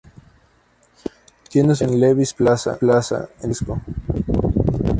[1.51, 3.79] Tiene su sede en Levi's Plaza, en San Francisco.